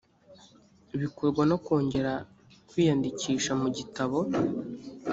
bikorwa 1.01 1.41
no 1.49 1.57
kongera 1.65 2.13
kwiyandikisha 2.69 3.51
mu 3.61 3.67
gitabo 3.77 4.17